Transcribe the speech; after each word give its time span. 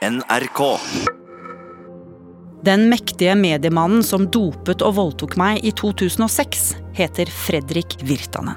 NRK. 0.00 0.78
Den 2.64 2.86
mektige 2.88 3.34
mediemannen 3.36 4.00
som 4.00 4.22
dopet 4.32 4.80
og 4.80 4.94
voldtok 4.96 5.34
meg 5.36 5.60
i 5.60 5.74
2006, 5.76 6.62
heter 6.96 7.28
Fredrik 7.28 7.98
Virtanen. 8.08 8.56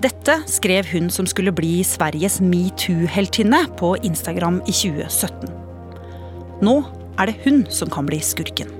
Dette 0.00 0.38
skrev 0.48 0.88
hun 0.94 1.12
som 1.12 1.28
skulle 1.28 1.52
bli 1.52 1.82
Sveriges 1.84 2.38
metoo-heltinne 2.40 3.66
på 3.76 3.92
Instagram 4.00 4.62
i 4.64 4.72
2017. 4.72 5.52
Nå 6.64 6.78
er 7.20 7.28
det 7.28 7.36
hun 7.44 7.66
som 7.68 7.92
kan 7.92 8.08
bli 8.08 8.24
skurken. 8.24 8.72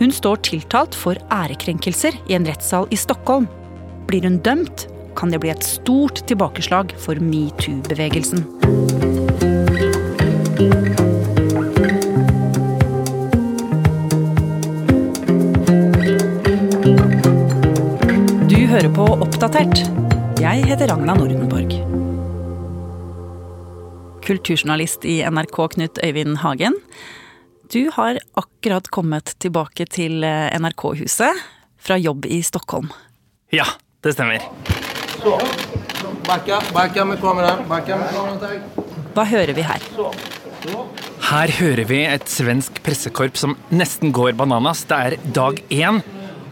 Hun 0.00 0.08
står 0.08 0.40
tiltalt 0.48 0.96
for 0.96 1.20
ærekrenkelser 1.28 2.16
i 2.30 2.40
en 2.40 2.48
rettssal 2.48 2.88
i 2.88 2.96
Stockholm. 2.96 3.44
Blir 4.08 4.24
hun 4.24 4.40
dømt, 4.40 4.88
kan 5.20 5.28
det 5.28 5.44
bli 5.44 5.52
et 5.52 5.68
stort 5.68 6.24
tilbakeslag 6.24 6.96
for 6.96 7.20
metoo-bevegelsen. 7.20 9.03
Du 10.64 10.70
hører 18.70 18.88
på 18.96 19.04
Oppdatert. 19.04 19.82
Jeg 20.40 20.64
heter 20.64 20.88
Ragna 20.88 21.12
Nordenborg. 21.18 21.74
Kulturjournalist 24.24 25.04
i 25.04 25.18
NRK 25.28 25.58
Knut 25.74 26.00
Øyvind 26.00 26.38
Hagen. 26.40 26.78
Du 27.68 27.90
har 27.92 28.22
akkurat 28.32 28.88
kommet 28.88 29.34
tilbake 29.44 29.84
til 29.84 30.24
eh, 30.24 30.48
NRK-huset 30.56 31.44
fra 31.76 31.98
jobb 32.00 32.24
i 32.24 32.40
Stockholm. 32.40 32.88
Ja, 33.52 33.68
det 34.00 34.16
stemmer. 34.16 34.40
Så. 35.20 35.36
Backa, 36.24 36.62
backa 36.72 37.04
med 37.04 37.20
kameraet. 37.20 37.68
Backa 37.68 38.00
med 38.00 38.16
kameraet. 38.16 38.80
Hva 39.14 39.28
hører 39.28 39.52
vi 39.52 39.62
her? 39.68 39.84
Her 40.64 41.50
hører 41.58 41.84
vi 41.88 41.98
et 42.08 42.28
svensk 42.30 42.78
pressekorps 42.84 43.42
som 43.44 43.56
nesten 43.74 44.12
går 44.16 44.32
bananas. 44.38 44.84
Det 44.88 44.96
er 44.96 45.16
dag 45.36 45.58
én 45.68 46.00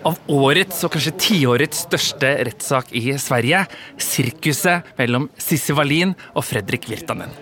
av 0.05 0.19
årets 0.33 0.83
og 0.85 0.93
kanskje 0.93 1.15
tiårets 1.21 1.85
største 1.87 2.33
rettssak 2.49 2.93
i 2.99 3.15
Sverige. 3.23 3.63
Sirkuset 4.03 4.91
mellom 4.99 5.31
Sissi 5.41 5.73
Wallin 5.77 6.13
og 6.35 6.45
Fredrik 6.45 6.91
Virtanen. 6.91 7.33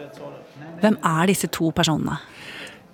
Hvem 0.81 1.01
er 1.03 1.33
disse 1.33 1.51
to 1.53 1.73
personene? 1.77 2.21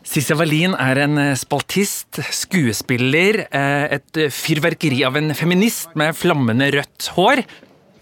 Sissi 0.06 0.36
Wallin 0.38 0.76
er 0.78 1.02
en 1.02 1.20
spaltist, 1.36 2.20
skuespiller, 2.30 3.42
eh, 3.50 3.98
et 3.98 4.20
fyrverkeri 4.30 5.02
av 5.04 5.18
en 5.18 5.34
feminist 5.34 5.96
med 5.98 6.14
flammende 6.14 6.70
rødt 6.78 7.10
hår. 7.18 7.42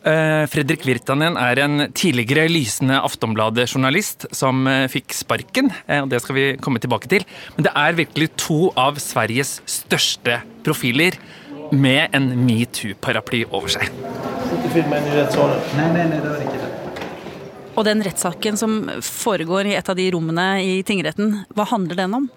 Eh, 0.04 0.44
Fredrik 0.52 0.82
Virtanen 0.84 1.38
er 1.40 1.58
en 1.64 1.86
tidligere 1.96 2.44
lysende 2.52 2.98
Aftonbladet-journalist 3.06 4.26
som 4.36 4.66
eh, 4.68 4.84
fikk 4.92 5.14
sparken, 5.16 5.70
og 6.02 6.10
det 6.12 6.20
skal 6.20 6.36
vi 6.36 6.44
komme 6.60 6.82
tilbake 6.82 7.08
til. 7.08 7.24
Men 7.56 7.64
det 7.64 7.72
er 7.72 7.96
virkelig 8.02 8.28
to 8.36 8.58
av 8.76 9.00
Sveriges 9.00 9.56
største 9.64 10.42
profiler 10.66 11.16
med 11.72 12.12
en 12.12 12.28
metoo-paraply 12.44 13.46
over 13.48 13.72
seg. 13.72 13.88
Og 17.74 17.82
den 17.88 18.04
rettssaken 18.06 18.60
som 18.60 18.76
foregår 19.02 19.72
i 19.72 19.76
et 19.78 19.88
av 19.88 19.96
de 19.98 20.10
rommene 20.14 20.48
i 20.62 20.76
tingretten, 20.86 21.40
hva 21.56 21.66
handler 21.72 22.04
den 22.04 22.20
om? 22.20 22.28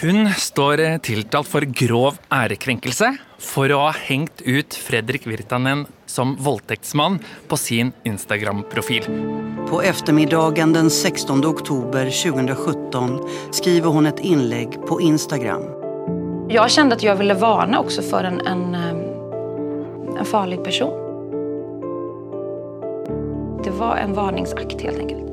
Hun 0.00 0.24
står 0.38 0.80
tiltalt 1.04 1.48
for 1.48 1.66
grov 1.68 2.16
ærekrenkelse 2.32 3.10
for 3.42 3.72
å 3.74 3.82
ha 3.84 3.90
hengt 4.06 4.40
ut 4.46 4.74
Fredrik 4.74 5.26
Virtanen 5.28 5.84
som 6.08 6.32
voldtektsmann 6.40 7.18
på 7.48 7.58
sin 7.60 7.92
Instagram-profil. 8.08 9.04
På 9.68 9.82
eftermiddagen 9.82 10.72
den 10.72 10.90
16 10.90 11.44
oktober 11.44 12.08
2017 12.10 13.20
skriver 13.52 13.92
hun 13.92 14.08
et 14.08 14.20
innlegg 14.24 14.80
på 14.88 15.00
Instagram. 15.00 15.68
Jeg 16.52 16.74
kjente 16.74 16.98
at 16.98 17.04
jeg 17.04 17.20
ville 17.20 17.36
varne 17.40 17.80
også 17.80 18.04
for 18.04 18.28
en, 18.28 18.40
en, 18.48 18.64
eh, 18.76 20.18
en 20.18 20.28
farlig 20.28 20.60
person. 20.64 20.96
Det 23.64 23.72
var 23.78 24.00
en 24.02 24.16
varningsakt 24.16 24.80
helt 24.80 24.98
enkelt. 24.98 25.31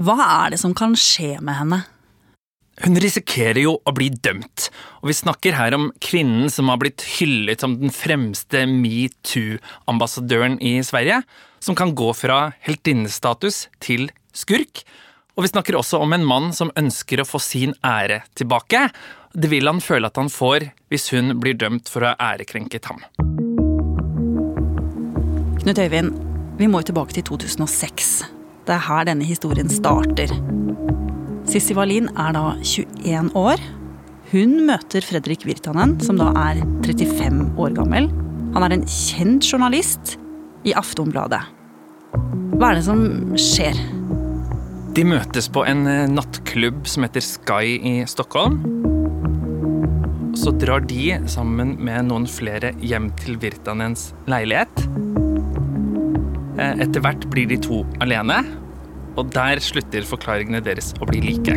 Hva 0.00 0.16
er 0.16 0.54
det 0.54 0.60
som 0.62 0.72
kan 0.72 0.94
skje 0.96 1.34
med 1.44 1.58
henne? 1.58 1.82
Hun 2.80 2.96
risikerer 2.96 3.60
jo 3.60 3.74
å 3.84 3.92
bli 3.92 4.06
dømt, 4.08 4.70
og 5.02 5.10
vi 5.10 5.16
snakker 5.18 5.58
her 5.58 5.76
om 5.76 5.90
kvinnen 6.00 6.48
som 6.48 6.70
har 6.72 6.80
blitt 6.80 7.04
hyllet 7.18 7.60
som 7.60 7.74
den 7.82 7.92
fremste 7.92 8.62
metoo-ambassadøren 8.64 10.56
i 10.64 10.78
Sverige, 10.86 11.20
som 11.60 11.76
kan 11.76 11.92
gå 11.92 12.08
fra 12.16 12.54
heltinnestatus 12.64 13.66
til 13.84 14.08
skurk. 14.32 14.86
Og 15.36 15.44
vi 15.44 15.52
snakker 15.52 15.76
også 15.76 16.00
om 16.00 16.16
en 16.16 16.24
mann 16.24 16.48
som 16.56 16.72
ønsker 16.80 17.20
å 17.20 17.28
få 17.28 17.42
sin 17.44 17.76
ære 17.84 18.22
tilbake. 18.40 18.86
Det 19.36 19.52
vil 19.52 19.68
han 19.68 19.84
føle 19.84 20.08
at 20.08 20.16
han 20.16 20.32
får 20.32 20.70
hvis 20.88 21.10
hun 21.12 21.36
blir 21.44 21.60
dømt 21.60 21.92
for 21.92 22.00
å 22.00 22.14
ha 22.14 22.32
ærekrenket 22.32 22.88
ham. 22.88 23.04
Knut 25.60 25.84
Øyvind, 25.84 26.16
vi 26.56 26.72
må 26.72 26.80
jo 26.80 26.94
tilbake 26.94 27.20
til 27.20 27.28
2006. 27.36 28.39
Det 28.70 28.76
er 28.76 28.84
her 28.86 29.06
denne 29.08 29.26
historien 29.26 29.66
starter. 29.66 30.30
Sissi 31.50 31.74
Wallin 31.74 32.06
er 32.14 32.36
da 32.36 32.42
21 32.62 33.32
år. 33.34 33.58
Hun 34.30 34.52
møter 34.68 35.02
Fredrik 35.02 35.42
Virtanen, 35.42 35.96
som 35.98 36.20
da 36.20 36.28
er 36.38 36.60
35 36.86 37.48
år 37.58 37.74
gammel. 37.74 38.06
Han 38.54 38.62
er 38.62 38.76
en 38.76 38.84
kjent 38.86 39.42
journalist 39.42 40.12
i 40.62 40.70
Aftonbladet. 40.78 41.40
Hva 42.60 42.70
er 42.70 42.78
det 42.78 42.84
som 42.86 43.02
skjer? 43.34 43.74
De 44.94 45.02
møtes 45.16 45.50
på 45.50 45.66
en 45.66 45.82
eh, 45.90 46.06
nattklubb 46.06 46.86
som 46.86 47.08
heter 47.08 47.26
Sky 47.26 47.74
i 47.74 47.94
Stockholm. 48.06 48.60
Så 50.38 50.54
drar 50.62 50.86
de 50.86 51.16
sammen 51.26 51.74
med 51.82 52.06
noen 52.06 52.30
flere 52.30 52.70
hjem 52.86 53.10
til 53.18 53.34
Virtanens 53.42 54.12
leilighet. 54.30 54.86
Eh, 56.54 56.82
Etter 56.86 57.02
hvert 57.02 57.26
blir 57.34 57.50
de 57.50 57.58
to 57.66 57.82
alene, 57.98 58.44
og 59.20 59.32
der 59.34 59.60
slutter 59.62 60.06
forklaringene 60.08 60.62
deres 60.64 60.94
å 61.00 61.08
bli 61.08 61.20
like. 61.24 61.56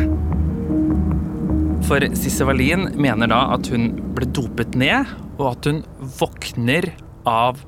For 1.84 2.04
Sisse 2.16 2.46
Wallin 2.48 2.90
mener 2.96 3.28
da 3.32 3.40
at 3.56 3.68
hun 3.72 3.90
ble 4.16 4.28
dopet 4.36 4.76
ned, 4.78 5.08
og 5.36 5.50
at 5.50 5.68
hun 5.68 5.82
våkner 6.20 6.92
av 7.28 7.60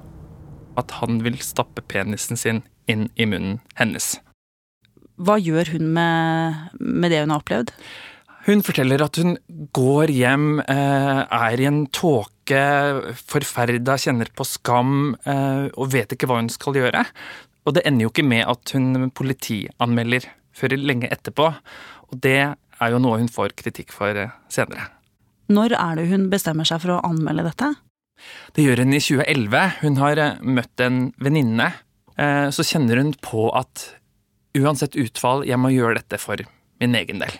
at 0.76 0.92
han 1.00 1.20
vil 1.24 1.38
stappe 1.44 1.84
penisen 1.88 2.38
sin 2.40 2.62
inn 2.88 3.08
i 3.16 3.26
munnen 3.28 3.60
hennes. 3.80 4.16
Hva 5.16 5.38
gjør 5.40 5.72
hun 5.76 5.88
med, 5.96 6.76
med 6.76 7.12
det 7.12 7.22
hun 7.24 7.32
har 7.32 7.40
opplevd? 7.40 7.72
Hun 8.46 8.62
forteller 8.62 9.02
at 9.02 9.16
hun 9.18 9.34
går 9.74 10.12
hjem, 10.14 10.60
eh, 10.60 11.20
er 11.24 11.60
i 11.60 11.66
en 11.66 11.80
tåke, 11.90 12.60
forferda, 13.26 13.96
kjenner 13.98 14.30
på 14.30 14.46
skam 14.46 15.16
eh, 15.26 15.66
og 15.74 15.90
vet 15.90 16.14
ikke 16.14 16.28
hva 16.30 16.38
hun 16.38 16.52
skal 16.52 16.78
gjøre. 16.78 17.02
Og 17.66 17.74
det 17.74 17.82
ender 17.88 18.06
jo 18.06 18.12
ikke 18.12 18.26
med 18.26 18.44
at 18.46 18.72
hun 18.76 19.10
politianmelder 19.10 20.28
før 20.56 20.76
lenge 20.78 21.10
etterpå. 21.12 21.48
Og 22.12 22.20
det 22.22 22.36
er 22.46 22.92
jo 22.92 23.00
noe 23.02 23.18
hun 23.20 23.30
får 23.32 23.56
kritikk 23.58 23.92
for 23.94 24.14
eh, 24.16 24.30
senere. 24.52 24.88
Når 25.50 25.74
er 25.78 25.98
det 25.98 26.08
hun 26.10 26.28
bestemmer 26.30 26.66
seg 26.68 26.82
for 26.82 26.96
å 26.96 27.02
anmelde 27.06 27.44
dette? 27.48 27.72
Det 28.56 28.64
gjør 28.64 28.82
hun 28.84 28.94
i 28.96 29.02
2011. 29.02 29.66
Hun 29.82 29.98
har 30.00 30.22
eh, 30.22 30.38
møtt 30.42 30.82
en 30.86 31.00
venninne. 31.22 31.72
Eh, 32.16 32.48
Så 32.54 32.64
kjenner 32.66 33.02
hun 33.02 33.12
på 33.24 33.48
at 33.58 33.88
uansett 34.56 34.96
utfall, 34.96 35.44
jeg 35.44 35.60
må 35.60 35.68
gjøre 35.74 35.98
dette 36.00 36.18
for 36.22 36.40
min 36.80 36.94
egen 36.96 37.20
del. 37.20 37.34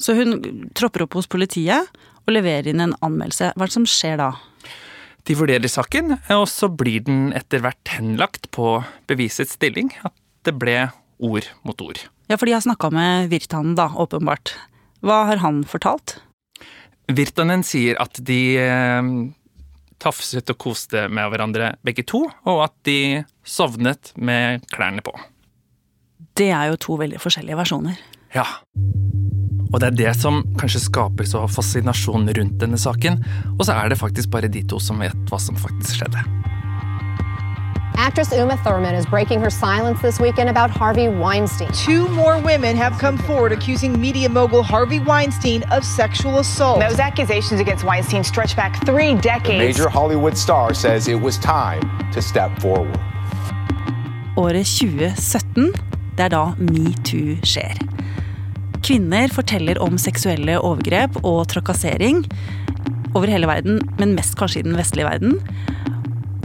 Så 0.00 0.14
hun 0.16 0.38
tropper 0.76 1.04
opp 1.06 1.16
hos 1.18 1.28
politiet 1.28 1.88
og 2.26 2.32
leverer 2.34 2.70
inn 2.72 2.82
en 2.84 2.96
anmeldelse. 3.04 3.52
Hva 3.56 3.64
er 3.66 3.70
det 3.70 3.76
som 3.76 3.88
skjer 3.88 4.18
da? 4.20 4.30
De 5.26 5.34
vurderer 5.34 5.70
saken, 5.70 6.18
og 6.30 6.44
så 6.50 6.68
blir 6.70 7.02
den 7.06 7.32
etter 7.34 7.62
hvert 7.64 7.90
henlagt 7.96 8.46
på 8.54 8.78
bevisets 9.10 9.56
stilling. 9.58 9.90
At 10.06 10.14
det 10.46 10.54
ble 10.54 10.76
ord 11.18 11.48
mot 11.66 11.80
ord. 11.82 11.98
Ja, 12.30 12.36
for 12.38 12.46
de 12.46 12.54
har 12.54 12.62
snakka 12.62 12.92
med 12.94 13.30
Virtanen, 13.32 13.74
da, 13.78 13.88
åpenbart. 13.90 14.54
Hva 15.02 15.24
har 15.30 15.42
han 15.42 15.64
fortalt? 15.66 16.20
Virtanen 17.10 17.62
sier 17.66 17.98
at 18.02 18.18
de 18.26 18.40
eh, 18.58 19.10
tafset 20.02 20.50
og 20.54 20.58
koste 20.62 21.06
med 21.10 21.30
hverandre 21.32 21.74
begge 21.86 22.06
to, 22.06 22.24
og 22.46 22.64
at 22.68 22.74
de 22.86 23.24
sovnet 23.46 24.12
med 24.18 24.66
klærne 24.74 25.02
på. 25.06 25.14
Det 26.36 26.50
er 26.52 26.70
jo 26.72 26.80
to 26.82 26.98
veldig 27.00 27.20
forskjellige 27.22 27.58
versjoner. 27.58 27.98
Ja. 28.34 28.46
Og 29.72 29.80
det 29.80 29.88
er 29.88 29.98
det 29.98 30.14
som 30.20 30.42
kanskje 30.60 30.84
skaper 30.86 31.26
så 31.28 31.46
fascinasjon 31.50 32.28
rundt 32.38 32.58
denne 32.60 32.78
saken. 32.78 33.18
Og 33.58 33.66
så 33.66 33.76
er 33.76 33.90
det 33.90 33.98
faktisk 33.98 34.30
bare 34.30 34.48
de 34.48 34.62
to 34.68 34.80
som 34.82 35.00
vet 35.02 35.16
hva 35.30 35.40
som 35.42 35.58
faktisk 35.58 36.00
skjedde. 36.00 36.22
Actress 37.98 38.30
Uma 38.32 38.56
Thurman 38.58 38.94
is 38.94 39.06
breaking 39.06 39.40
her 39.40 39.50
silence 39.50 40.02
this 40.02 40.20
weekend 40.20 40.50
about 40.50 40.70
Harvey 40.70 41.08
Weinstein. 41.08 41.72
Two 41.72 42.06
more 42.08 42.38
women 42.38 42.76
have 42.76 42.98
come 42.98 43.16
forward 43.16 43.52
accusing 43.52 43.98
media 43.98 44.28
mogul 44.28 44.62
Harvey 44.62 45.00
Weinstein 45.00 45.62
of 45.72 45.82
sexual 45.82 46.38
assault. 46.38 46.80
Those 46.80 47.00
accusations 47.00 47.58
against 47.58 47.84
Weinstein 47.84 48.22
stretch 48.22 48.54
back 48.54 48.84
three 48.84 49.14
The 49.16 49.58
major 49.58 49.88
Hollywood 49.88 50.36
star 50.36 50.74
says 50.74 51.08
it 51.08 51.20
was 51.20 51.38
time 51.38 51.80
to 52.12 52.20
step 52.20 52.50
forward. 52.60 52.98
Året 54.36 54.66
2017 54.66 55.72
det 56.16 56.24
er 56.24 56.28
da 56.28 56.44
metoo 56.58 57.36
skjer. 57.44 57.95
Kvinner 58.86 59.32
forteller 59.34 59.80
om 59.82 59.96
seksuelle 59.98 60.60
overgrep 60.62 61.16
og 61.26 61.48
trakassering 61.50 62.20
over 63.16 63.26
hele 63.26 63.48
verden, 63.50 63.80
men 63.98 64.14
mest 64.14 64.36
kanskje 64.38 64.60
i 64.60 64.66
den 64.68 64.76
vestlige 64.78 65.08
verden. 65.08 65.40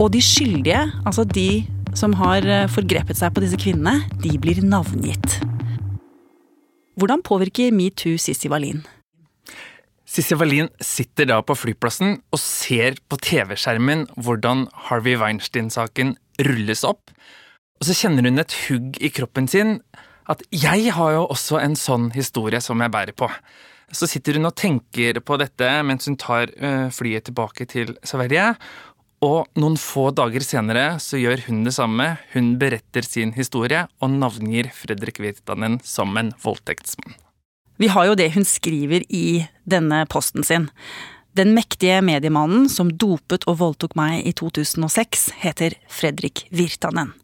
Og 0.02 0.10
de 0.10 0.22
skyldige, 0.24 0.80
altså 1.06 1.22
de 1.22 1.62
som 1.94 2.16
har 2.18 2.42
eh, 2.42 2.66
forgrepet 2.72 3.20
seg 3.20 3.30
på 3.36 3.44
disse 3.44 3.60
kvinnene, 3.62 4.08
de 4.24 4.34
blir 4.42 4.58
navngitt. 4.64 5.38
Hvordan 6.98 7.22
påvirker 7.22 7.70
metoo 7.76 8.18
Sissy 8.18 8.50
Wallin? 8.50 8.82
Sissy 10.02 10.34
Wallin 10.34 10.66
sitter 10.82 11.30
da 11.30 11.38
på 11.46 11.54
flyplassen 11.54 12.18
og 12.34 12.42
ser 12.42 12.98
på 13.06 13.22
TV-skjermen 13.22 14.08
hvordan 14.18 14.66
Harvey 14.88 15.14
Weinstein-saken 15.20 16.16
rulles 16.42 16.82
opp. 16.88 17.14
Og 17.78 17.86
så 17.86 17.96
kjenner 18.02 18.26
hun 18.26 18.42
et 18.42 18.56
hugg 18.66 18.98
i 18.98 19.14
kroppen 19.14 19.46
sin 19.46 19.78
at 20.30 20.44
jeg 20.54 20.92
har 20.94 21.16
jo 21.16 21.26
også 21.32 21.58
en 21.62 21.76
sånn 21.78 22.10
historie 22.14 22.60
som 22.62 22.82
jeg 22.82 22.92
bærer 22.94 23.16
på. 23.16 23.28
Så 23.92 24.08
sitter 24.08 24.38
hun 24.38 24.48
og 24.48 24.56
tenker 24.56 25.18
på 25.20 25.36
dette 25.40 25.68
mens 25.84 26.08
hun 26.08 26.16
tar 26.20 26.52
eh, 26.56 26.88
flyet 26.94 27.28
tilbake 27.28 27.66
til 27.68 27.92
Sverige, 28.06 28.54
og 29.22 29.46
noen 29.54 29.76
få 29.78 30.08
dager 30.16 30.42
senere 30.42 30.96
så 31.02 31.20
gjør 31.20 31.44
hun 31.46 31.62
det 31.66 31.76
samme. 31.76 32.16
Hun 32.32 32.56
beretter 32.58 33.06
sin 33.06 33.34
historie 33.36 33.84
og 34.02 34.16
navngir 34.16 34.72
Fredrik 34.74 35.20
Virtanen 35.22 35.78
som 35.86 36.16
en 36.18 36.32
voldtektsmann. 36.42 37.14
Vi 37.78 37.88
har 37.90 38.08
jo 38.08 38.16
det 38.18 38.32
hun 38.34 38.46
skriver 38.46 39.06
i 39.08 39.44
denne 39.64 40.02
posten 40.10 40.46
sin. 40.46 40.68
Den 41.38 41.54
mektige 41.56 42.02
mediemannen 42.04 42.66
som 42.68 42.90
dopet 42.92 43.46
og 43.48 43.60
voldtok 43.62 43.94
meg 43.96 44.26
i 44.28 44.34
2006, 44.36 45.30
heter 45.40 45.78
Fredrik 45.88 46.44
Virtanen. 46.52 47.14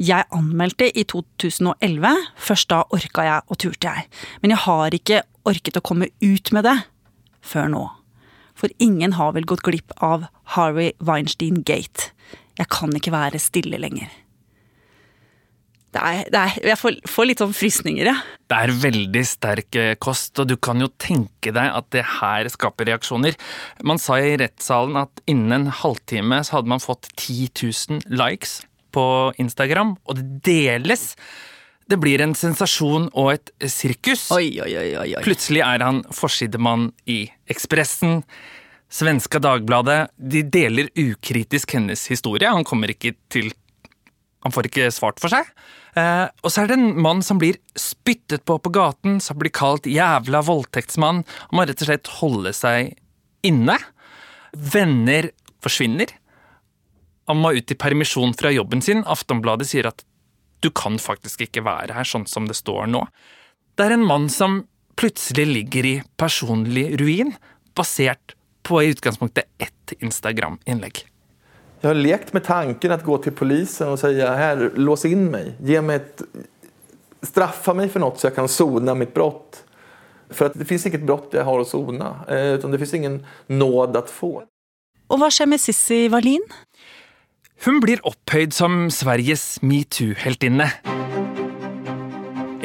Jeg 0.00 0.24
anmeldte 0.32 0.88
i 0.96 1.04
2011. 1.04 2.08
Først 2.40 2.70
da 2.72 2.82
orka 2.96 3.26
jeg 3.26 3.44
og 3.46 3.58
turte 3.60 3.90
jeg. 3.90 4.08
Men 4.40 4.54
jeg 4.54 4.64
har 4.64 4.96
ikke 4.96 5.20
orket 5.48 5.76
å 5.76 5.84
komme 5.84 6.08
ut 6.22 6.52
med 6.56 6.64
det 6.64 6.78
før 7.44 7.68
nå. 7.68 7.82
For 8.56 8.72
ingen 8.80 9.18
har 9.18 9.34
vel 9.36 9.48
gått 9.48 9.64
glipp 9.66 9.92
av 10.00 10.28
Harvey 10.56 10.94
Weinstein 11.02 11.60
Gate. 11.66 12.12
Jeg 12.56 12.68
kan 12.72 12.92
ikke 12.96 13.12
være 13.12 13.40
stille 13.42 13.80
lenger. 13.80 14.08
Det 15.92 16.00
er, 16.00 16.20
det 16.32 16.40
er, 16.40 16.54
jeg 16.70 16.78
får, 16.80 16.94
får, 17.04 17.26
litt 17.28 17.40
sånn 17.42 17.52
frysninger. 17.52 18.08
Ja. 18.08 18.14
Det 18.48 18.60
er 18.64 18.72
veldig 18.80 19.22
sterk 19.28 19.76
eh, 19.76 19.92
kost, 20.00 20.32
og 20.40 20.48
du 20.48 20.54
kan 20.56 20.80
jo 20.80 20.88
tenke 20.96 21.52
deg 21.52 21.68
at 21.68 21.90
det 21.92 22.06
her 22.16 22.48
skaper 22.48 22.88
reaksjoner. 22.88 23.36
Man 23.84 24.00
sa 24.00 24.16
i 24.16 24.38
rettssalen 24.40 24.96
at 25.02 25.20
innen 25.28 25.52
en 25.58 25.74
halvtime 25.82 26.40
så 26.48 26.56
hadde 26.58 26.72
man 26.72 26.80
fått 26.80 27.10
10 27.20 27.52
000 27.60 28.06
likes 28.08 28.62
på 28.92 29.04
Instagram, 29.42 29.96
og 30.06 30.18
det 30.18 30.26
deles. 30.46 31.12
Det 31.90 31.98
blir 32.00 32.22
en 32.24 32.34
sensasjon 32.38 33.08
og 33.18 33.34
et 33.34 33.52
sirkus. 33.68 34.28
Oi, 34.34 34.54
oi, 34.62 34.72
oi. 35.02 35.08
Plutselig 35.24 35.64
er 35.66 35.82
han 35.84 36.02
forsidemann 36.14 36.90
i 37.10 37.24
Ekspressen. 37.50 38.22
Svenska 38.92 39.40
Dagbladet 39.40 40.12
de 40.16 40.42
deler 40.52 40.90
ukritisk 41.00 41.74
hennes 41.78 42.04
historie. 42.12 42.48
Han 42.48 42.66
kommer 42.68 42.92
ikke 42.92 43.14
til 43.32 43.52
Han 44.42 44.50
får 44.50 44.66
ikke 44.66 44.88
svart 44.90 45.20
for 45.22 45.30
seg. 45.30 45.46
Eh, 45.94 46.24
og 46.42 46.50
så 46.50 46.64
er 46.64 46.70
det 46.72 46.74
en 46.74 46.96
mann 46.98 47.20
som 47.22 47.38
blir 47.38 47.60
spyttet 47.78 48.42
på 48.42 48.56
på 48.58 48.72
gaten, 48.74 49.20
som 49.22 49.38
blir 49.38 49.52
kalt 49.54 49.86
jævla 49.86 50.40
voldtektsmann. 50.42 51.20
Han 51.22 51.54
må 51.54 51.62
rett 51.68 51.84
og 51.84 51.86
slett 51.86 52.10
holde 52.18 52.50
seg 52.56 52.96
inne. 53.46 53.76
Venner 54.50 55.30
forsvinner. 55.62 56.10
Han 57.30 57.38
må 57.38 57.52
ut 57.54 57.70
i 57.70 57.78
permisjon 57.78 58.34
fra 58.34 58.50
jobben 58.52 58.82
sin. 58.82 59.04
Aftonbladet 59.06 59.68
sier 59.70 59.88
at 59.90 60.04
du 60.62 60.70
kan 60.74 60.98
faktisk 61.02 61.46
ikke 61.46 61.64
være 61.66 61.94
her 61.96 62.06
sånn 62.06 62.26
som 62.30 62.46
det 62.50 62.58
står 62.58 62.90
nå. 62.90 63.04
Det 63.78 63.86
er 63.86 63.96
en 63.96 64.06
mann 64.06 64.28
som 64.30 64.62
plutselig 64.98 65.46
ligger 65.48 65.88
i 65.88 65.94
personlig 66.20 66.92
ruin, 67.00 67.32
basert 67.74 68.36
på 68.62 68.82
i 68.82 68.92
utgangspunktet 68.92 69.48
ett 69.58 69.94
Instagram-innlegg. 69.98 71.04
Jeg 71.82 71.88
har 71.88 71.98
lekt 71.98 72.30
med 72.34 72.44
tanken 72.46 72.94
å 72.94 72.98
gå 73.02 73.16
til 73.24 73.34
politiet 73.34 73.88
og 73.88 73.96
si 73.98 74.12
her, 74.22 74.68
lås 74.78 75.02
inn 75.08 75.26
meg. 75.32 75.56
Gi 75.66 75.80
meg 75.82 76.04
et 76.04 76.26
Straffa 77.22 77.70
meg 77.78 77.90
for 77.92 78.02
noe 78.02 78.18
så 78.18 78.28
jeg 78.28 78.34
kan 78.34 78.48
sone 78.50 78.94
mitt 78.98 79.12
brudd. 79.14 79.60
For 80.34 80.50
det 80.58 80.66
fins 80.66 80.88
ikke 80.88 80.98
et 80.98 81.06
brudd 81.06 81.34
jeg 81.36 81.46
har 81.46 81.60
å 81.62 81.66
sone. 81.66 82.08
Eh, 82.26 82.56
det 82.58 82.80
fins 82.80 82.96
ingen 82.98 83.20
nåd 83.52 83.98
å 84.00 84.02
få. 84.10 84.32
Og 85.06 85.20
hva 85.20 85.28
skjer 85.30 85.50
med 85.52 85.62
Sissy 85.62 86.00
Wallin? 86.10 86.42
Hun 87.62 87.76
blir 87.78 88.00
opphøyd 88.02 88.50
som 88.50 88.72
Sveriges 88.90 89.60
metoo-heltinne. 89.62 90.64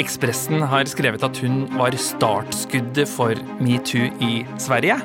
Ekspressen 0.02 0.64
har 0.72 0.88
skrevet 0.90 1.22
at 1.22 1.38
hun 1.44 1.68
var 1.78 1.94
startskuddet 2.02 3.06
for 3.06 3.38
metoo 3.62 4.08
i 4.26 4.40
Sverige. 4.58 4.96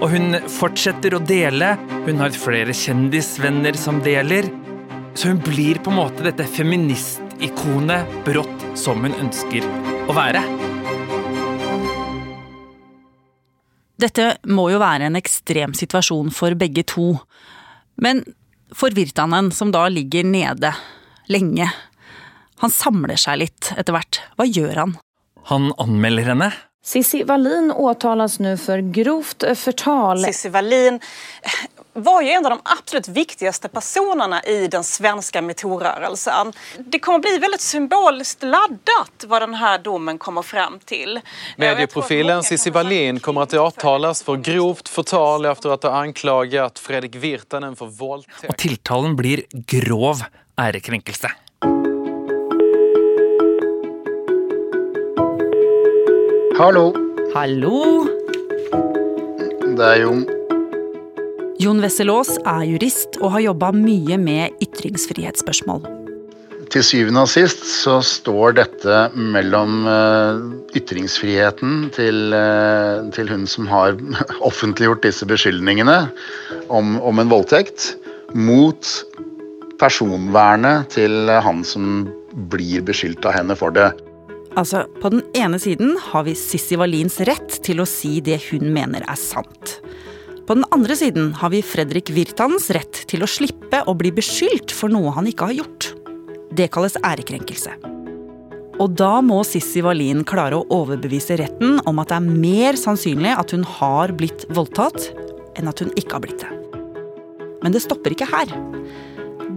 Og 0.00 0.08
hun 0.10 0.34
fortsetter 0.50 1.14
å 1.14 1.20
dele. 1.22 1.68
Hun 2.08 2.18
har 2.18 2.34
flere 2.34 2.74
kjendisvenner 2.74 3.78
som 3.78 4.00
deler. 4.02 4.48
Så 5.14 5.30
hun 5.30 5.38
blir 5.46 5.78
på 5.78 5.92
en 5.92 6.00
måte 6.00 6.26
dette 6.26 6.46
feministikonet 6.56 8.16
brått 8.26 8.64
som 8.74 8.98
hun 9.06 9.14
ønsker 9.14 9.62
å 10.10 10.16
være. 10.16 10.42
Dette 14.02 14.26
må 14.50 14.66
jo 14.74 14.82
være 14.82 15.06
en 15.06 15.20
ekstrem 15.22 15.78
situasjon 15.78 16.34
for 16.34 16.58
begge 16.58 16.82
to. 16.90 17.12
Men 18.02 18.24
for 18.74 18.90
en 19.36 19.50
som 19.52 19.72
da 19.72 19.88
ligger 19.88 20.24
nede 20.24 20.74
lenge. 21.28 21.70
Han 22.62 22.70
samler 22.70 23.16
seg 23.20 23.38
litt 23.44 23.72
etter 23.76 23.92
hvert. 23.92 24.20
Hva 24.36 24.46
gjør 24.48 24.76
han? 24.76 24.96
Han 25.50 25.72
anmelder 25.78 26.32
henne. 26.32 26.50
Sissi 26.86 27.24
Wallin 27.26 27.72
åtalas 27.74 28.38
nå 28.38 28.56
for 28.62 28.82
grovt 28.94 29.44
fortal. 29.58 30.22
Sissi 30.24 30.50
Wallin 30.54 31.00
var 31.96 32.22
jo 32.22 32.28
en 32.28 32.46
av 32.46 32.50
de 32.50 32.60
absolut 32.64 33.08
viktigste 33.08 33.68
personene 33.68 34.40
i 34.46 34.66
den 34.66 34.84
svenske 34.84 35.42
metoo-rörelsen. 35.42 36.52
Det 36.78 36.98
kommer 36.98 37.18
bli 37.24 37.38
veldig 37.38 37.60
laddat 37.60 38.44
laddet 38.44 39.26
hva 39.26 39.40
denne 39.44 39.72
domen 39.84 40.18
kommer 40.18 40.44
frem 40.44 40.78
til. 40.84 41.20
Medieprofilen 41.56 42.44
Cissi 42.44 42.70
Wallin 42.70 43.20
kommer 43.20 43.48
til 43.48 43.62
å 43.64 43.70
för 44.26 44.36
grovt 44.36 44.88
fortal 44.88 45.46
efter 45.46 45.72
å 45.72 45.78
ha 45.82 46.02
anklaget 46.02 46.78
Fredrik 46.78 47.16
Virtanen 47.16 47.76
for 47.76 47.88
våldtäkt. 47.88 48.50
Og 48.50 48.56
tiltalen 48.56 49.16
blir 49.16 49.44
grov 49.52 50.22
ärekränkelse. 50.56 51.32
Hallo. 56.56 56.94
Hallo. 57.34 58.08
Det 59.76 59.84
er 59.84 60.00
Jon. 60.00 60.35
Jon 61.56 61.78
Wesselås 61.80 62.34
er 62.44 62.66
jurist 62.68 63.16
og 63.22 63.30
har 63.32 63.46
jobba 63.46 63.70
mye 63.72 64.18
med 64.20 64.58
ytringsfrihetsspørsmål. 64.60 65.86
Til 66.68 66.82
syvende 66.84 67.22
og 67.24 67.30
sist 67.32 67.62
så 67.64 67.94
står 68.04 68.58
dette 68.58 68.98
mellom 69.16 69.86
eh, 69.88 70.42
ytringsfriheten 70.76 71.86
til, 71.96 72.34
eh, 72.36 73.06
til 73.16 73.30
hun 73.32 73.46
som 73.48 73.70
har 73.70 73.96
offentliggjort 74.50 75.06
disse 75.06 75.28
beskyldningene 75.30 75.96
om, 76.68 76.98
om 77.00 77.22
en 77.22 77.32
voldtekt, 77.32 77.94
mot 78.36 78.90
personvernet 79.80 80.90
til 80.92 81.30
han 81.30 81.62
som 81.64 82.04
blir 82.52 82.84
beskyldt 82.84 83.24
av 83.30 83.38
henne 83.38 83.56
for 83.56 83.72
det. 83.72 83.94
Altså, 84.56 84.84
På 85.00 85.08
den 85.12 85.24
ene 85.36 85.60
siden 85.62 85.96
har 86.10 86.26
vi 86.28 86.36
Sissy 86.36 86.76
Wallins 86.76 87.16
rett 87.28 87.62
til 87.64 87.80
å 87.80 87.88
si 87.88 88.18
det 88.24 88.42
hun 88.50 88.68
mener 88.76 89.04
er 89.08 89.20
sant. 89.20 89.78
På 90.46 90.54
den 90.54 90.64
andre 90.70 90.94
siden 90.96 91.32
har 91.34 91.50
vi 91.50 91.58
Fredrik 91.62 92.10
Virtanens 92.14 92.68
rett 92.70 93.00
til 93.10 93.24
å 93.24 93.26
slippe 93.26 93.80
å 93.90 93.94
bli 93.98 94.12
beskyldt 94.14 94.70
for 94.70 94.92
noe 94.94 95.10
han 95.16 95.26
ikke 95.26 95.48
har 95.48 95.56
gjort. 95.58 95.88
Det 96.54 96.68
kalles 96.70 96.94
ærekrenkelse. 97.02 97.72
Og 98.78 98.92
da 98.94 99.16
må 99.26 99.40
Sissy 99.48 99.80
Wallin 99.82 100.20
klare 100.28 100.60
å 100.60 100.66
overbevise 100.70 101.38
retten 101.40 101.80
om 101.90 101.98
at 101.98 102.12
det 102.12 102.20
er 102.20 102.36
mer 102.44 102.78
sannsynlig 102.78 103.32
at 103.34 103.54
hun 103.56 103.64
har 103.66 104.12
blitt 104.14 104.44
voldtatt, 104.54 105.08
enn 105.58 105.66
at 105.66 105.82
hun 105.82 105.90
ikke 105.98 106.14
har 106.14 106.22
blitt 106.22 106.44
det. 106.44 106.52
Men 107.64 107.74
det 107.74 107.82
stopper 107.82 108.14
ikke 108.14 108.28
her. 108.30 108.52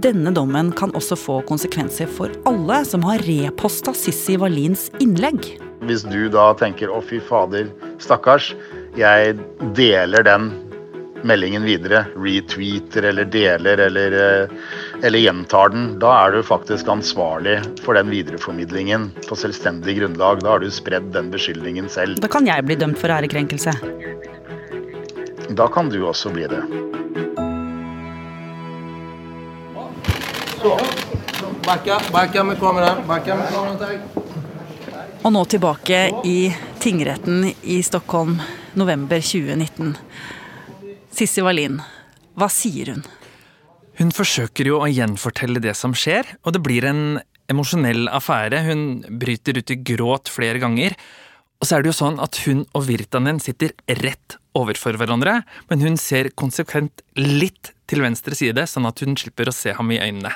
Denne 0.02 0.34
dommen 0.34 0.72
kan 0.74 0.96
også 0.98 1.20
få 1.20 1.36
konsekvenser 1.46 2.10
for 2.10 2.34
alle 2.50 2.80
som 2.88 3.06
har 3.06 3.22
reposta 3.28 3.94
Sissy 3.94 4.40
Wallins 4.42 4.88
innlegg. 5.04 5.52
Hvis 5.86 6.02
du 6.08 6.32
da 6.34 6.54
tenker 6.58 6.90
'å, 6.90 7.04
fy 7.04 7.20
fader, 7.20 7.70
stakkars', 8.00 8.56
jeg 8.98 9.38
deler 9.76 10.24
den 10.24 10.69
meldingen 11.24 11.64
videre, 11.64 12.06
retweeter 12.16 13.04
eller 13.04 13.26
deler 13.26 13.78
eller, 13.78 14.12
eh, 14.12 14.50
eller, 15.04 15.20
gjentar 15.20 15.70
den, 15.70 16.00
da 16.00 16.14
er 16.26 16.32
du 16.32 16.44
faktisk 16.44 16.88
ansvarlig 16.88 17.60
for 17.84 17.94
den 17.94 18.10
videreformidlingen 18.10 19.12
på 19.28 19.36
selvstendig 19.36 19.98
grunnlag. 20.00 20.44
Da 20.44 20.56
har 20.56 20.60
du 20.60 20.72
spredd 20.72 21.12
den 21.14 21.32
beskyldningen 21.32 21.90
selv. 21.90 22.20
Da 22.20 22.28
kan 22.28 22.48
jeg 22.48 22.66
bli 22.66 22.76
dømt 22.76 23.00
for 23.00 23.12
ærekrenkelse? 23.12 23.76
Da 25.50 25.68
kan 25.68 25.90
du 25.90 26.04
også 26.06 26.30
bli 26.34 26.48
det. 26.48 26.64
Så. 30.62 30.80
Backa, 31.66 32.00
backa 32.12 32.44
med 32.44 32.60
kameran. 32.60 33.04
Backa 33.08 33.36
med 33.36 33.48
kameran. 33.54 34.02
Og 35.22 35.34
nå 35.34 35.46
tilbake 35.46 35.98
i 36.26 36.50
tingretten 36.80 37.52
i 37.62 37.82
Stockholm, 37.84 38.38
november 38.74 39.20
2019. 39.20 39.96
Sissi 41.20 41.42
Wallin, 41.44 41.82
hva 42.40 42.48
sier 42.48 42.94
hun? 42.94 43.02
Hun 44.00 44.14
forsøker 44.16 44.70
jo 44.70 44.78
å 44.80 44.88
gjenfortelle 44.88 45.60
det 45.60 45.74
som 45.76 45.92
skjer, 45.92 46.24
og 46.48 46.54
det 46.56 46.62
blir 46.64 46.86
en 46.88 47.20
emosjonell 47.52 48.08
affære. 48.08 48.62
Hun 48.64 48.84
bryter 49.20 49.60
ut 49.60 49.74
i 49.74 49.78
gråt 49.84 50.32
flere 50.32 50.62
ganger. 50.64 50.96
Og 51.60 51.68
så 51.68 51.76
er 51.76 51.84
det 51.84 51.92
jo 51.92 51.98
sånn 51.98 52.22
at 52.24 52.40
hun 52.46 52.62
og 52.72 52.86
Virtanen 52.88 53.42
sitter 53.44 53.74
rett 54.00 54.38
overfor 54.56 54.96
hverandre, 55.02 55.42
men 55.68 55.84
hun 55.84 56.00
ser 56.00 56.32
konsekvent 56.40 57.04
litt 57.20 57.74
til 57.92 58.06
venstre 58.06 58.38
side, 58.40 58.64
sånn 58.64 58.88
at 58.88 59.04
hun 59.04 59.20
slipper 59.20 59.52
å 59.52 59.56
se 59.56 59.76
ham 59.76 59.92
i 59.92 60.00
øynene. 60.00 60.32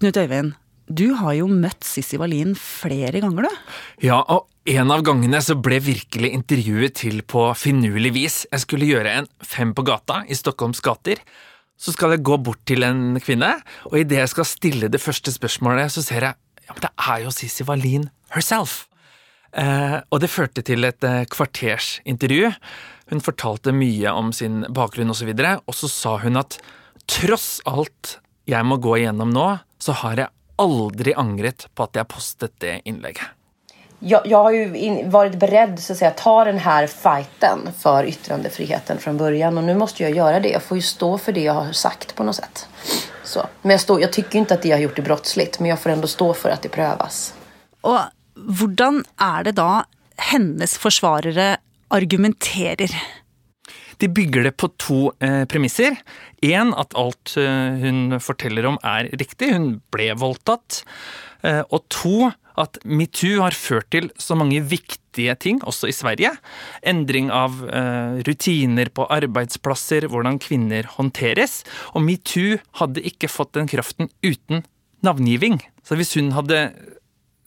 Knut 0.00 0.16
Øyvind, 0.16 0.56
du 0.88 1.10
har 1.20 1.36
jo 1.36 1.52
møtt 1.52 1.84
Sissi 1.84 2.16
Wallin 2.16 2.56
flere 2.56 3.20
ganger, 3.20 3.44
du. 3.44 3.76
Ja, 4.08 4.22
og 4.24 4.48
en 4.64 4.92
av 4.94 5.00
gangene 5.02 5.40
så 5.42 5.56
ble 5.58 5.80
virkelig 5.82 6.28
intervjuet 6.36 6.94
til 7.00 7.22
på 7.26 7.48
finurlig 7.58 8.12
vis. 8.14 8.36
Jeg 8.52 8.62
skulle 8.62 8.86
gjøre 8.86 9.16
en 9.18 9.26
Fem 9.42 9.72
på 9.74 9.82
gata 9.86 10.20
i 10.30 10.38
Stockholms 10.38 10.80
gater. 10.84 11.18
Så 11.74 11.94
skal 11.96 12.14
jeg 12.14 12.22
gå 12.22 12.36
bort 12.38 12.60
til 12.68 12.86
en 12.86 13.18
kvinne, 13.18 13.56
og 13.90 13.98
idet 13.98 14.20
jeg 14.20 14.30
skal 14.30 14.46
stille 14.46 14.90
det 14.92 15.02
første 15.02 15.34
spørsmålet, 15.34 15.90
så 15.90 16.04
ser 16.04 16.28
jeg 16.28 16.38
ja, 16.62 16.76
men 16.76 16.84
det 16.84 16.92
er 16.94 17.24
jo 17.24 17.34
Sissi 17.34 17.66
Wallin 17.66 18.06
herself. 18.36 18.84
Eh, 19.50 19.98
og 20.14 20.22
det 20.22 20.30
førte 20.30 20.62
til 20.62 20.86
et 20.86 21.02
eh, 21.02 21.24
kvarters 21.26 21.96
intervju. 22.06 22.52
Hun 23.10 23.24
fortalte 23.24 23.74
mye 23.74 24.14
om 24.14 24.30
sin 24.30 24.62
bakgrunn 24.70 25.10
osv., 25.10 25.34
og, 25.34 25.66
og 25.66 25.74
så 25.74 25.90
sa 25.90 26.16
hun 26.22 26.38
at 26.38 26.60
tross 27.10 27.58
alt 27.66 28.20
jeg 28.46 28.62
må 28.62 28.78
gå 28.78 29.00
igjennom 29.00 29.34
nå, 29.34 29.50
så 29.82 29.98
har 30.04 30.22
jeg 30.22 30.34
aldri 30.62 31.18
angret 31.18 31.66
på 31.74 31.90
at 31.90 31.98
jeg 31.98 32.12
postet 32.14 32.54
det 32.62 32.78
innlegget. 32.86 33.41
Jag, 34.04 34.26
jag, 34.26 34.42
har 34.42 34.52
ju 34.52 34.76
in, 34.76 35.10
varit 35.10 35.34
beredd 35.34 35.80
så 35.80 35.92
att 35.92 35.98
säga, 35.98 36.10
ta 36.10 36.44
den 36.44 36.58
här 36.58 36.86
fighten 36.86 37.58
för 37.78 38.04
yttrandefriheten 38.04 38.98
från 38.98 39.16
början 39.16 39.58
och 39.58 39.64
nu 39.64 39.74
måste 39.74 40.02
jag 40.02 40.16
göra 40.16 40.40
det. 40.40 40.48
Jag 40.48 40.62
får 40.62 40.76
ju 40.76 40.82
stå 40.82 41.18
för 41.18 41.32
det 41.32 41.40
jag 41.40 41.52
har 41.52 41.72
sagt 41.72 42.14
på 42.14 42.24
något 42.24 42.36
sätt. 42.36 42.68
Så. 43.24 43.46
Men 43.62 43.70
jag, 43.70 43.80
stå, 43.80 44.00
jag 44.00 44.12
tycker 44.12 44.38
inte 44.38 44.54
att 44.54 44.62
det 44.62 44.68
jag 44.68 44.76
har 44.76 44.82
gjort 44.82 44.98
är 44.98 45.02
brottsligt, 45.02 45.60
men 45.60 45.70
jag 45.70 45.80
får 45.80 45.90
ändå 45.90 46.08
stå 46.08 46.34
för 46.34 46.50
att 46.50 46.62
det 46.62 46.68
prövas. 46.68 47.34
Og 47.82 47.98
hvordan 48.34 49.02
er 49.18 49.42
det 49.48 49.56
da 49.58 49.84
hennes 50.30 50.76
forsvarere 50.78 51.56
argumenterer? 51.90 52.94
De 53.98 54.08
bygger 54.08 54.42
det 54.42 54.52
på 54.52 54.68
to 54.68 55.12
eh, 55.18 55.44
premisser. 55.44 55.96
Én, 56.42 56.74
at 56.74 56.94
alt 56.94 57.36
eh, 57.36 57.78
hun 57.82 58.20
forteller 58.20 58.66
om 58.66 58.78
er 58.82 59.10
riktig, 59.18 59.52
hun 59.54 59.80
ble 59.94 60.12
voldtatt. 60.18 60.82
Eh, 61.46 61.62
og 61.70 61.84
to, 61.92 62.30
at 62.60 62.78
metoo 62.84 63.40
har 63.40 63.56
ført 63.56 63.88
til 63.94 64.10
så 64.20 64.36
mange 64.38 64.60
viktige 64.60 65.34
ting, 65.40 65.60
også 65.64 65.88
i 65.88 65.96
Sverige. 65.96 66.32
Endring 66.86 67.30
av 67.32 67.62
eh, 67.66 68.20
rutiner 68.28 68.92
på 68.94 69.08
arbeidsplasser, 69.12 70.08
hvordan 70.12 70.40
kvinner 70.42 70.88
håndteres. 70.96 71.62
Og 71.96 72.04
metoo 72.06 72.58
hadde 72.80 73.04
ikke 73.08 73.30
fått 73.32 73.54
den 73.58 73.70
kraften 73.70 74.12
uten 74.24 74.66
navngiving. 75.02 75.60
Så 75.86 75.98
hvis 75.98 76.14
hun 76.18 76.30
hadde 76.36 76.68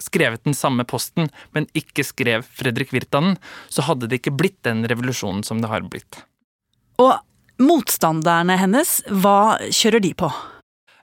skrevet 0.01 0.43
den 0.43 0.57
samme 0.57 0.83
posten, 0.87 1.29
men 1.55 1.69
ikke 1.77 2.03
skrev 2.05 2.43
Fredrik 2.57 2.91
Virtanen, 2.93 3.37
så 3.71 3.85
hadde 3.87 4.09
det 4.09 4.19
ikke 4.19 4.35
blitt 4.35 4.59
den 4.67 4.83
revolusjonen 4.89 5.45
som 5.47 5.61
det 5.63 5.71
har 5.71 5.85
blitt. 5.87 6.19
Og 7.01 7.15
motstanderne 7.61 8.57
hennes, 8.59 8.99
hva 9.07 9.55
kjører 9.71 10.03
de 10.03 10.11
på? 10.17 10.29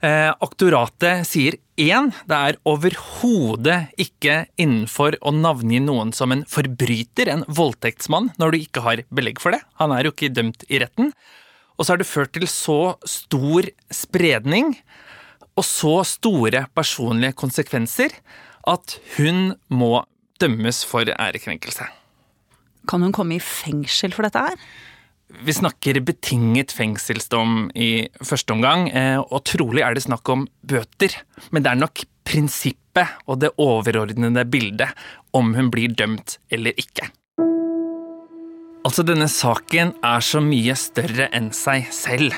Eh, 0.02 0.32
aktoratet 0.42 1.22
sier 1.30 1.54
én, 1.78 2.08
det 2.26 2.34
er 2.34 2.56
overhodet 2.66 3.92
ikke 4.02 4.48
innenfor 4.58 5.14
å 5.22 5.30
navngi 5.30 5.78
noen 5.84 6.10
som 6.16 6.34
en 6.34 6.42
forbryter, 6.50 7.30
en 7.30 7.44
voldtektsmann, 7.46 8.32
når 8.42 8.50
du 8.50 8.58
ikke 8.58 8.82
har 8.82 9.04
belegg 9.14 9.38
for 9.42 9.54
det. 9.54 9.62
Han 9.78 9.94
er 9.94 10.08
jo 10.08 10.14
ikke 10.14 10.32
dømt 10.34 10.66
i 10.66 10.82
retten. 10.82 11.12
Og 11.78 11.86
så 11.86 11.94
har 11.94 12.02
det 12.02 12.10
ført 12.10 12.34
til 12.34 12.48
så 12.50 12.96
stor 13.06 13.70
spredning 13.94 14.74
og 15.54 15.66
så 15.68 16.00
store 16.08 16.66
personlige 16.74 17.38
konsekvenser 17.38 18.14
at 18.68 18.98
hun 19.16 19.54
må 19.70 20.00
dømmes 20.42 20.82
for 20.88 21.06
ærekrenkelse. 21.14 21.86
Kan 22.90 23.06
hun 23.06 23.14
komme 23.14 23.38
i 23.38 23.42
fengsel 23.42 24.14
for 24.14 24.26
dette 24.26 24.42
her? 24.42 24.58
Vi 25.40 25.52
snakker 25.56 26.00
betinget 26.04 26.74
fengselsdom 26.76 27.70
i 27.74 28.08
første 28.20 28.52
omgang, 28.52 28.90
eh, 28.92 29.16
og 29.16 29.44
trolig 29.48 29.80
er 29.80 29.96
det 29.96 30.04
snakk 30.04 30.28
om 30.28 30.44
bøter. 30.60 31.14
Men 31.50 31.64
det 31.64 31.72
er 31.72 31.80
nok 31.80 32.04
prinsippet 32.28 33.16
og 33.26 33.40
det 33.40 33.54
overordnede 33.56 34.44
bildet 34.44 34.92
om 35.32 35.54
hun 35.56 35.70
blir 35.72 35.94
dømt 35.96 36.36
eller 36.52 36.76
ikke. 36.76 37.08
Altså, 38.82 39.04
denne 39.06 39.28
saken 39.30 39.94
er 40.04 40.20
så 40.20 40.42
mye 40.42 40.74
større 40.76 41.30
enn 41.32 41.52
seg 41.54 41.88
selv. 41.94 42.34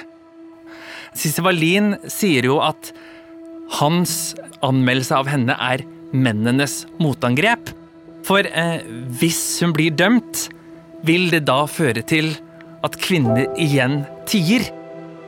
Sissy 1.16 1.42
Wallin 1.42 1.96
sier 2.10 2.46
jo 2.46 2.60
at 2.62 2.92
hans 3.80 4.34
anmeldelse 4.62 5.16
av 5.16 5.30
henne 5.32 5.56
er 5.56 5.82
mennenes 6.14 6.84
motangrep. 7.02 7.72
For 8.24 8.46
eh, 8.46 8.84
hvis 9.18 9.42
hun 9.64 9.74
blir 9.76 9.94
dømt, 9.96 10.48
vil 11.04 11.30
det 11.32 11.44
da 11.48 11.64
føre 11.68 12.04
til 12.06 12.36
at 12.84 12.98
kvinner 13.00 13.46
igjen 13.60 14.02
tier. 14.28 14.66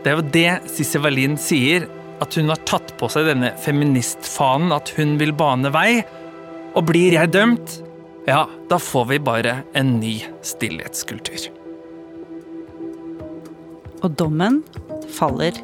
Det 0.04 0.12
er 0.12 0.18
jo 0.18 0.28
det 0.34 0.50
Sissy 0.70 1.00
Wallin 1.02 1.38
sier, 1.40 1.88
at 2.22 2.36
hun 2.38 2.52
har 2.52 2.60
tatt 2.68 2.94
på 3.00 3.08
seg 3.12 3.28
denne 3.30 3.52
feministfanen, 3.60 4.72
at 4.76 4.92
hun 4.96 5.16
vil 5.20 5.34
bane 5.36 5.72
vei. 5.74 6.04
Og 6.76 6.86
blir 6.90 7.16
jeg 7.16 7.32
dømt, 7.32 7.78
ja, 8.28 8.44
da 8.68 8.78
får 8.82 9.08
vi 9.12 9.20
bare 9.22 9.60
en 9.76 9.96
ny 10.00 10.18
stillhetskultur. 10.44 11.48
Og 14.04 14.12
dommen 14.20 14.60
faller 15.16 15.56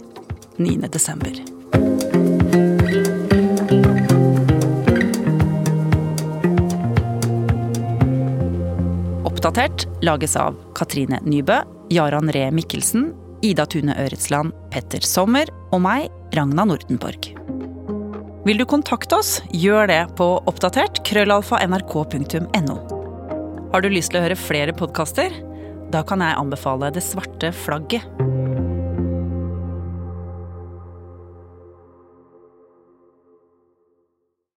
9. 0.56 0.78
desember. 0.92 1.36
Oppdatert 9.28 9.88
lages 10.06 10.36
av 10.38 10.56
Katrine 10.78 11.20
Nybø, 11.26 11.60
Jaran 11.90 12.30
Ree 12.32 12.50
Mikkelsen, 12.54 13.10
Ida 13.42 13.66
Tune 13.66 13.96
Øretsland, 13.98 14.54
Petter 14.70 15.02
Sommer 15.02 15.50
og 15.72 15.82
meg, 15.82 16.10
Ragna 16.36 16.66
Nordenborg. 16.68 17.32
Vil 18.46 18.58
du 18.58 18.66
kontakte 18.66 19.18
oss, 19.18 19.36
gjør 19.54 19.86
det 19.90 20.00
på 20.18 20.26
oppdatert 20.50 21.02
krøllalfa 21.06 21.60
nrk.no. 21.66 22.76
Har 23.72 23.82
du 23.82 23.88
lyst 23.90 24.12
til 24.12 24.20
å 24.20 24.24
høre 24.26 24.38
flere 24.38 24.74
podkaster? 24.76 25.34
Da 25.92 26.02
kan 26.06 26.24
jeg 26.24 26.38
anbefale 26.40 26.90
Det 26.94 27.04
svarte 27.04 27.52
flagget. 27.54 28.06